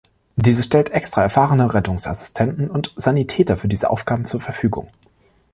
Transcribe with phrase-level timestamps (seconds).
[0.35, 4.89] Diese stellt extra erfahrene Rettungsassistenten und -sanitäter für diese Aufgaben zur Verfügung.